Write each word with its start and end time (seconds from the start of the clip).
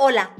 Hola, 0.00 0.30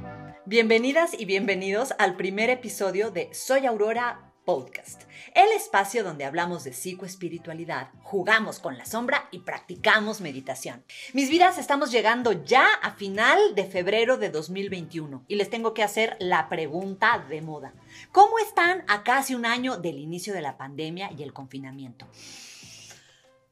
bienvenidas 0.47 1.19
y 1.19 1.25
bienvenidos 1.25 1.93
al 1.99 2.15
primer 2.15 2.49
episodio 2.49 3.11
de 3.11 3.35
Soy 3.35 3.67
Aurora 3.67 4.31
Podcast, 4.45 5.03
el 5.35 5.51
espacio 5.51 6.05
donde 6.05 6.25
hablamos 6.25 6.63
de 6.63 6.73
psicoespiritualidad, 6.73 7.91
jugamos 8.05 8.61
con 8.61 8.79
la 8.79 8.87
sombra 8.87 9.29
y 9.33 9.41
practicamos 9.41 10.21
meditación. 10.21 10.85
Mis 11.13 11.29
vidas, 11.29 11.59
estamos 11.59 11.91
llegando 11.91 12.45
ya 12.45 12.69
a 12.83 12.93
final 12.93 13.57
de 13.57 13.65
febrero 13.65 14.17
de 14.17 14.31
2021 14.31 15.25
y 15.27 15.35
les 15.35 15.51
tengo 15.51 15.75
que 15.75 15.83
hacer 15.83 16.17
la 16.21 16.49
pregunta 16.49 17.27
de 17.29 17.43
moda. 17.43 17.75
¿Cómo 18.13 18.39
están 18.39 18.85
a 18.87 19.03
casi 19.03 19.35
un 19.35 19.45
año 19.45 19.77
del 19.77 19.99
inicio 19.99 20.35
de 20.35 20.43
la 20.43 20.57
pandemia 20.57 21.11
y 21.19 21.25
el 21.25 21.33
confinamiento? 21.33 22.07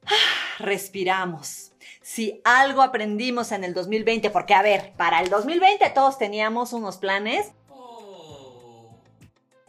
Respiramos. 0.61 1.73
Si 2.07 2.41
algo 2.45 2.83
aprendimos 2.83 3.51
en 3.51 3.65
el 3.65 3.75
2020, 3.75 4.31
porque 4.31 4.55
a 4.55 4.63
ver, 4.63 4.93
para 4.97 5.19
el 5.19 5.29
2020 5.29 5.91
todos 5.91 6.19
teníamos 6.19 6.73
unos 6.73 6.99
planes 6.99 7.51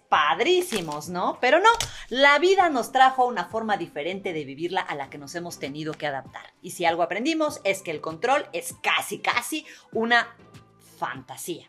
padrísimos, 0.08 1.09
¿no? 1.09 1.40
Pero 1.42 1.59
no, 1.59 1.70
la 2.09 2.38
vida 2.38 2.70
nos 2.70 2.92
trajo 2.92 3.26
una 3.26 3.45
forma 3.45 3.76
diferente 3.76 4.34
de 4.34 4.45
vivirla 4.45 4.81
a 4.81 4.94
la 4.94 5.09
que 5.09 5.18
nos 5.18 5.34
hemos 5.34 5.58
tenido 5.58 5.95
que 5.95 6.05
adaptar. 6.05 6.54
Y 6.62 6.70
si 6.70 6.86
algo 6.86 7.02
aprendimos 7.02 7.59
es 7.64 7.81
que 7.81 7.90
el 7.90 8.02
control 8.02 8.45
es 8.54 8.76
casi, 8.84 9.17
casi 9.17 9.66
una 9.92 10.28
fantasía. 11.00 11.67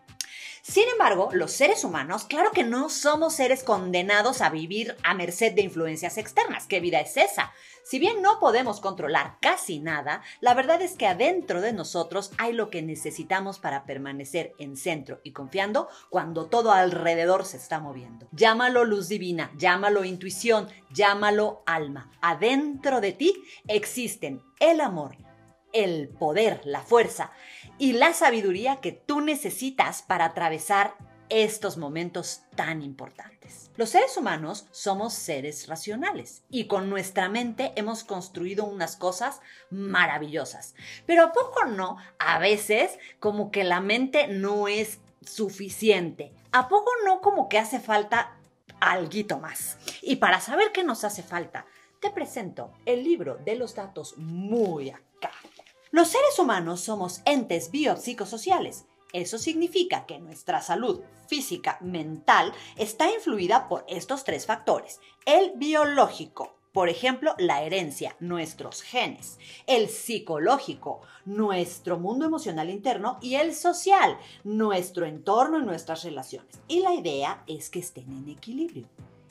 Sin 0.69 0.87
embargo, 0.91 1.31
los 1.33 1.53
seres 1.53 1.83
humanos, 1.83 2.25
claro 2.25 2.51
que 2.51 2.63
no 2.63 2.91
somos 2.91 3.35
seres 3.35 3.65
condenados 3.65 4.43
a 4.43 4.51
vivir 4.51 4.97
a 5.03 5.15
merced 5.15 5.55
de 5.55 5.63
influencias 5.63 6.19
externas. 6.19 6.67
¿Qué 6.67 6.79
vida 6.79 7.01
es 7.01 7.17
esa? 7.17 7.55
Si 7.85 7.99
bien 7.99 8.21
no 8.21 8.39
podemos 8.39 8.79
controlar 8.79 9.39
casi 9.41 9.79
nada, 9.81 10.21
la 10.43 10.53
verdad 10.53 10.83
es 10.83 10.93
que 10.93 11.07
adentro 11.07 11.63
de 11.63 11.73
nosotros 11.73 12.33
hay 12.37 12.53
lo 12.53 12.69
que 12.69 12.83
necesitamos 12.83 13.59
para 13.59 13.87
permanecer 13.87 14.53
en 14.59 14.77
centro 14.77 15.23
y 15.25 15.33
confiando 15.33 15.89
cuando 16.11 16.49
todo 16.49 16.71
alrededor 16.71 17.47
se 17.47 17.57
está 17.57 17.81
moviendo. 17.81 18.29
Llámalo 18.33 18.85
luz 18.85 19.09
divina, 19.09 19.51
llámalo 19.57 20.05
intuición, 20.05 20.69
llámalo 20.93 21.63
alma. 21.65 22.13
Adentro 22.21 23.01
de 23.01 23.13
ti 23.13 23.43
existen 23.69 24.43
el 24.61 24.83
amor, 24.83 25.17
el 25.73 26.11
poder, 26.11 26.61
la 26.65 26.83
fuerza 26.83 27.33
y 27.79 27.93
la 27.93 28.13
sabiduría 28.13 28.81
que 28.81 28.93
tú 28.93 29.21
necesitas 29.21 30.03
para 30.03 30.27
atravesar 30.27 30.97
estos 31.29 31.77
momentos 31.77 32.43
tan 32.57 32.83
importantes. 32.83 33.71
Los 33.77 33.91
seres 33.91 34.17
humanos 34.17 34.67
somos 34.73 35.15
seres 35.15 35.69
racionales 35.69 36.43
y 36.51 36.67
con 36.67 36.91
nuestra 36.91 37.29
mente 37.29 37.73
hemos 37.77 38.03
construido 38.03 38.65
unas 38.65 38.97
cosas 38.97 39.41
maravillosas. 39.71 40.75
Pero 41.07 41.25
a 41.25 41.33
poco 41.33 41.65
no, 41.67 41.99
a 42.19 42.39
veces 42.39 42.99
como 43.21 43.51
que 43.51 43.65
la 43.65 43.81
mente 43.81 44.27
no 44.29 44.69
es 44.69 44.99
suficiente. 45.23 46.33
¿A 46.51 46.69
poco 46.69 46.91
no 47.05 47.21
como 47.21 47.49
que 47.49 47.59
hace 47.59 47.79
falta 47.79 48.37
algo 48.81 49.39
más? 49.39 49.79
Y 50.03 50.17
para 50.17 50.41
saber 50.41 50.73
qué 50.73 50.83
nos 50.83 51.05
hace 51.05 51.23
falta, 51.23 51.67
te 52.01 52.11
presento 52.11 52.73
el 52.87 53.05
libro 53.05 53.37
de 53.37 53.57
los 53.57 53.75
datos 53.75 54.17
muy 54.17 54.91
acá. 54.91 55.08
Los 55.91 56.09
seres 56.09 56.39
humanos 56.39 56.81
somos 56.81 57.23
entes 57.25 57.71
biopsicosociales. 57.71 58.85
Eso 59.15 59.39
significa 59.39 60.05
que 60.05 60.19
nuestra 60.19 60.61
salud 60.61 61.01
física, 61.27 61.79
mental, 61.81 62.53
está 62.77 63.11
influida 63.11 63.69
por 63.69 63.85
estos 63.89 64.23
tres 64.25 64.45
factores. 64.45 65.01
El 65.25 65.53
biológico, 65.57 66.55
por 66.73 66.91
ejemplo, 66.91 67.35
la 67.39 67.63
herencia, 67.63 68.17
nuestros 68.21 68.83
genes, 68.83 69.39
el 69.67 69.89
psicológico, 69.89 71.01
nuestro 71.25 71.99
mundo 71.99 72.27
emocional 72.27 72.69
interno 72.69 73.19
y 73.23 73.37
el 73.37 73.55
social, 73.55 74.19
nuestro 74.45 75.07
entorno 75.07 75.59
y 75.59 75.65
nuestras 75.65 76.05
relaciones. 76.05 76.61
Y 76.69 76.81
la 76.81 76.93
idea 76.93 77.43
es 77.47 77.71
que 77.71 77.79
estén 77.79 78.13
en 78.13 78.29
equilibrio. 78.29 78.87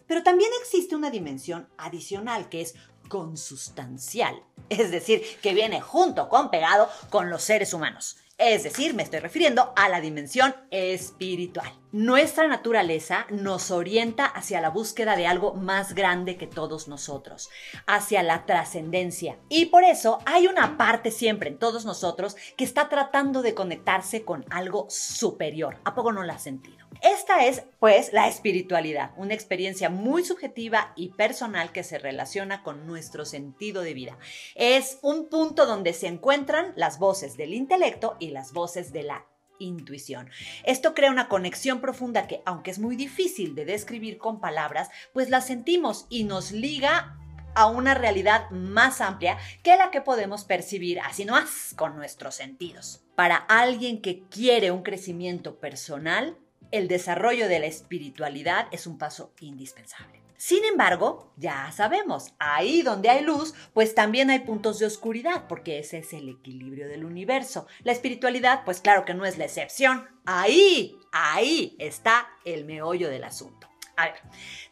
Pero 0.07 0.23
también 0.23 0.49
existe 0.61 0.95
una 0.95 1.11
dimensión 1.11 1.67
adicional 1.77 2.49
que 2.49 2.61
es 2.61 2.75
consustancial, 3.07 4.43
es 4.69 4.91
decir, 4.91 5.23
que 5.41 5.53
viene 5.53 5.81
junto 5.81 6.29
con 6.29 6.49
pegado 6.49 6.89
con 7.09 7.29
los 7.29 7.43
seres 7.43 7.73
humanos. 7.73 8.17
Es 8.39 8.61
decir, 8.61 8.93
me 8.93 9.01
estoy 9.01 9.19
refiriendo 9.19 9.73
a 9.75 9.89
la 9.89 9.99
dimensión 9.99 10.55
espiritual. 10.69 11.73
Nuestra 11.91 12.47
naturaleza 12.47 13.25
nos 13.31 13.71
orienta 13.71 14.25
hacia 14.25 14.61
la 14.61 14.69
búsqueda 14.69 15.15
de 15.15 15.25
algo 15.25 15.55
más 15.55 15.95
grande 15.95 16.37
que 16.37 16.45
todos 16.45 16.87
nosotros, 16.87 17.49
hacia 17.87 18.21
la 18.21 18.45
trascendencia. 18.45 19.39
Y 19.49 19.67
por 19.67 19.83
eso 19.83 20.19
hay 20.25 20.45
una 20.45 20.77
parte 20.77 21.09
siempre 21.09 21.49
en 21.49 21.57
todos 21.57 21.83
nosotros 21.85 22.35
que 22.55 22.63
está 22.63 22.89
tratando 22.89 23.41
de 23.41 23.55
conectarse 23.55 24.23
con 24.23 24.45
algo 24.51 24.85
superior. 24.87 25.79
¿A 25.83 25.95
poco 25.95 26.11
no 26.11 26.21
la 26.21 26.33
has 26.33 26.43
sentido? 26.43 26.77
Esta 27.01 27.45
es, 27.45 27.63
pues, 27.79 28.11
la 28.11 28.27
espiritualidad, 28.27 29.11
una 29.17 29.35
experiencia 29.35 29.89
muy 29.89 30.23
subjetiva 30.23 30.93
y 30.95 31.09
personal 31.09 31.71
que 31.71 31.83
se 31.83 31.99
relaciona 31.99 32.63
con 32.63 32.87
nuestro 32.87 33.23
sentido 33.23 33.83
de 33.83 33.93
vida. 33.93 34.17
Es 34.55 34.97
un 35.03 35.29
punto 35.29 35.67
donde 35.67 35.93
se 35.93 36.07
encuentran 36.07 36.73
las 36.75 36.97
voces 36.97 37.37
del 37.37 37.53
intelecto 37.53 38.15
y 38.19 38.26
las 38.31 38.53
voces 38.53 38.93
de 38.93 39.03
la 39.03 39.25
intuición. 39.59 40.29
Esto 40.63 40.93
crea 40.93 41.11
una 41.11 41.29
conexión 41.29 41.81
profunda 41.81 42.27
que, 42.27 42.41
aunque 42.45 42.71
es 42.71 42.79
muy 42.79 42.95
difícil 42.95 43.55
de 43.55 43.65
describir 43.65 44.17
con 44.17 44.39
palabras, 44.39 44.89
pues 45.13 45.29
la 45.29 45.41
sentimos 45.41 46.05
y 46.09 46.23
nos 46.23 46.51
liga 46.51 47.17
a 47.55 47.65
una 47.65 47.95
realidad 47.95 48.49
más 48.51 49.01
amplia 49.01 49.37
que 49.63 49.75
la 49.77 49.89
que 49.89 50.01
podemos 50.01 50.43
percibir 50.43 50.99
así 50.99 51.25
nomás 51.25 51.73
con 51.75 51.95
nuestros 51.95 52.35
sentidos. 52.35 53.03
Para 53.15 53.35
alguien 53.35 54.01
que 54.01 54.27
quiere 54.29 54.69
un 54.69 54.83
crecimiento 54.83 55.59
personal, 55.59 56.37
el 56.71 56.87
desarrollo 56.87 57.47
de 57.47 57.59
la 57.59 57.67
espiritualidad 57.67 58.67
es 58.71 58.87
un 58.87 58.97
paso 58.97 59.33
indispensable. 59.39 60.21
Sin 60.37 60.63
embargo, 60.65 61.33
ya 61.35 61.71
sabemos, 61.71 62.33
ahí 62.37 62.83
donde 62.83 63.09
hay 63.09 63.23
luz, 63.23 63.55
pues 63.73 63.95
también 63.95 64.29
hay 64.29 64.39
puntos 64.39 64.77
de 64.77 64.85
oscuridad, 64.85 65.47
porque 65.47 65.79
ese 65.79 65.97
es 65.97 66.13
el 66.13 66.29
equilibrio 66.29 66.87
del 66.87 67.05
universo. 67.05 67.65
La 67.83 67.91
espiritualidad, 67.91 68.63
pues 68.63 68.79
claro 68.79 69.03
que 69.03 69.15
no 69.15 69.25
es 69.25 69.39
la 69.39 69.45
excepción. 69.45 70.07
Ahí, 70.25 70.95
ahí 71.11 71.75
está 71.79 72.27
el 72.45 72.65
meollo 72.65 73.09
del 73.09 73.23
asunto. 73.23 73.67
A 73.95 74.05
ver, 74.05 74.21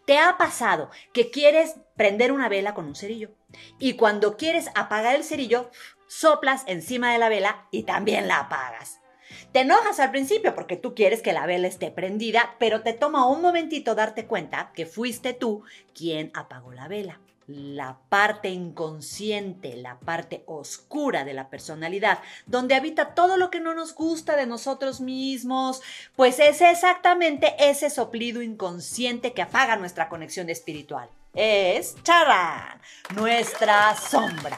¿te 0.06 0.20
ha 0.20 0.38
pasado 0.38 0.92
que 1.12 1.32
quieres 1.32 1.78
prender 1.96 2.32
una 2.32 2.48
vela 2.48 2.76
con 2.76 2.86
un 2.86 2.96
cerillo? 2.96 3.32
Y 3.80 3.94
cuando 3.94 4.38
quieres 4.38 4.70
apagar 4.76 5.16
el 5.16 5.24
cerillo, 5.24 5.72
soplas 6.08 6.64
encima 6.68 7.12
de 7.12 7.18
la 7.18 7.30
vela 7.30 7.68
y 7.72 7.84
también 7.84 8.28
la 8.28 8.42
apagas. 8.42 9.00
Te 9.52 9.62
enojas 9.62 10.00
al 10.00 10.12
principio 10.12 10.56
porque 10.56 10.78
tú 10.78 10.96
quieres 10.96 11.22
que 11.22 11.34
la 11.34 11.46
vela 11.46 11.68
esté 11.68 11.92
prendida, 11.92 12.56
pero 12.60 12.82
te 12.82 12.94
toma 12.94 13.28
un 13.28 13.42
momentito 13.42 13.96
darte 13.96 14.26
cuenta 14.26 14.72
que 14.74 14.86
fuiste 14.86 15.34
tú 15.34 15.64
quien 15.94 16.32
apagó 16.34 16.72
la 16.72 16.88
vela. 16.88 17.20
La 17.48 18.00
parte 18.10 18.50
inconsciente, 18.50 19.76
la 19.76 20.00
parte 20.00 20.44
oscura 20.48 21.24
de 21.24 21.34
la 21.34 21.50
personalidad, 21.50 22.20
donde 22.48 22.74
habita 22.74 23.14
todo 23.14 23.38
lo 23.38 23.52
que 23.52 23.60
no 23.60 23.76
nos 23.76 23.94
gusta 23.94 24.36
de 24.36 24.48
nosotros 24.48 25.00
mismos, 25.00 25.84
pues 26.16 26.40
es 26.40 26.62
exactamente 26.62 27.54
ese 27.60 27.92
soplido 27.92 28.42
inconsciente 28.42 29.34
que 29.34 29.44
apaga 29.44 29.76
nuestra 29.76 30.10
conexión 30.10 30.50
espiritual. 30.50 31.08
Es, 31.36 32.02
charán, 32.02 32.82
nuestra 33.14 33.96
sombra. 33.96 34.58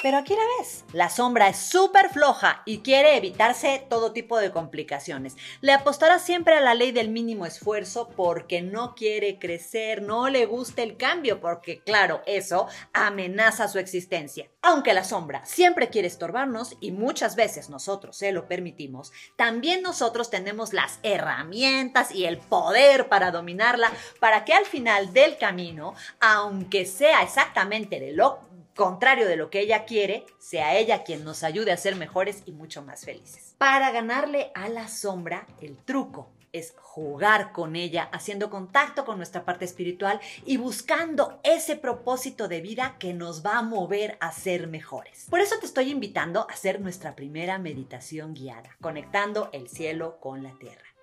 Pero 0.00 0.18
aquí 0.18 0.34
la 0.34 0.42
ves, 0.58 0.84
la 0.92 1.10
sombra 1.10 1.48
es 1.48 1.56
súper 1.56 2.08
floja 2.10 2.62
y 2.64 2.78
quiere 2.78 3.16
evitarse 3.16 3.84
todo 3.90 4.12
tipo 4.12 4.38
de 4.38 4.52
complicaciones. 4.52 5.36
Le 5.60 5.72
apostará 5.72 6.20
siempre 6.20 6.54
a 6.54 6.60
la 6.60 6.74
ley 6.74 6.92
del 6.92 7.08
mínimo 7.08 7.46
esfuerzo 7.46 8.08
porque 8.14 8.62
no 8.62 8.94
quiere 8.94 9.40
crecer, 9.40 10.02
no 10.02 10.28
le 10.28 10.46
gusta 10.46 10.82
el 10.82 10.96
cambio, 10.96 11.40
porque 11.40 11.80
claro, 11.82 12.22
eso 12.26 12.68
amenaza 12.92 13.66
su 13.66 13.80
existencia. 13.80 14.48
Aunque 14.62 14.94
la 14.94 15.02
sombra 15.02 15.44
siempre 15.44 15.88
quiere 15.88 16.06
estorbarnos 16.06 16.76
y 16.80 16.92
muchas 16.92 17.34
veces 17.34 17.68
nosotros 17.68 18.16
se 18.16 18.30
lo 18.30 18.46
permitimos, 18.46 19.12
también 19.34 19.82
nosotros 19.82 20.30
tenemos 20.30 20.72
las 20.72 21.00
herramientas 21.02 22.12
y 22.12 22.26
el 22.26 22.38
poder 22.38 23.08
para 23.08 23.32
dominarla 23.32 23.90
para 24.20 24.44
que 24.44 24.52
al 24.52 24.64
final 24.64 25.12
del 25.12 25.38
camino, 25.38 25.94
aunque 26.20 26.86
sea 26.86 27.22
exactamente 27.22 27.98
de 27.98 28.12
lo 28.12 28.47
contrario 28.78 29.26
de 29.26 29.36
lo 29.36 29.50
que 29.50 29.58
ella 29.58 29.84
quiere, 29.84 30.24
sea 30.38 30.78
ella 30.78 31.02
quien 31.02 31.24
nos 31.24 31.42
ayude 31.42 31.72
a 31.72 31.76
ser 31.76 31.96
mejores 31.96 32.44
y 32.46 32.52
mucho 32.52 32.80
más 32.80 33.04
felices. 33.04 33.56
Para 33.58 33.90
ganarle 33.90 34.52
a 34.54 34.68
la 34.68 34.86
sombra, 34.86 35.48
el 35.60 35.76
truco 35.78 36.30
es 36.52 36.74
jugar 36.80 37.50
con 37.50 37.74
ella, 37.74 38.08
haciendo 38.12 38.50
contacto 38.50 39.04
con 39.04 39.16
nuestra 39.16 39.44
parte 39.44 39.64
espiritual 39.64 40.20
y 40.46 40.58
buscando 40.58 41.40
ese 41.42 41.74
propósito 41.74 42.46
de 42.46 42.60
vida 42.60 42.94
que 43.00 43.14
nos 43.14 43.44
va 43.44 43.58
a 43.58 43.62
mover 43.62 44.16
a 44.20 44.30
ser 44.30 44.68
mejores. 44.68 45.26
Por 45.28 45.40
eso 45.40 45.56
te 45.58 45.66
estoy 45.66 45.90
invitando 45.90 46.42
a 46.48 46.52
hacer 46.52 46.80
nuestra 46.80 47.16
primera 47.16 47.58
meditación 47.58 48.32
guiada, 48.32 48.76
conectando 48.80 49.50
el 49.52 49.68
cielo 49.68 50.20
con 50.20 50.44
la 50.44 50.56
tierra. 50.56 50.97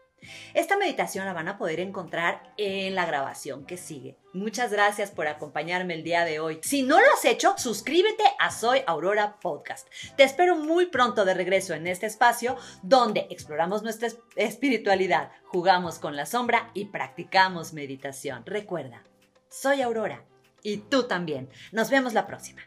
Esta 0.54 0.78
meditación 0.78 1.26
la 1.26 1.34
van 1.34 1.48
a 1.48 1.58
poder 1.58 1.80
encontrar 1.80 2.54
en 2.58 2.96
la 2.96 3.06
grabación 3.06 3.66
que 3.66 3.78
sigue. 3.78 4.18
Muchas 4.34 4.72
gracias 4.72 5.12
por 5.12 5.28
acompañarme 5.28 5.94
el 5.94 6.04
día 6.04 6.26
de 6.26 6.40
hoy. 6.40 6.60
Si 6.64 6.84
no 6.84 7.00
lo 7.00 7.06
has 7.14 7.26
hecho, 7.26 7.56
suscríbete 7.58 8.24
a 8.40 8.52
Soy 8.52 8.82
Aurora 8.88 9.40
Podcast. 9.40 9.88
Te 10.16 10.24
espero 10.24 10.56
muy 10.56 10.88
pronto 10.88 11.26
de 11.26 11.34
regreso 11.34 11.74
en 11.74 11.88
este 11.88 12.06
espacio 12.06 12.58
donde 12.82 13.28
exploramos 13.30 13.84
nuestra 13.84 14.10
espiritualidad, 14.36 15.32
jugamos 15.46 16.00
con 16.00 16.16
la 16.16 16.26
sombra 16.26 16.72
y 16.74 16.86
practicamos 16.86 17.74
meditación. 17.74 18.46
Recuerda, 18.46 19.04
soy 19.50 19.82
Aurora 19.82 20.26
y 20.64 20.78
tú 20.78 21.04
también. 21.04 21.50
Nos 21.72 21.90
vemos 21.90 22.14
la 22.14 22.28
próxima. 22.28 22.62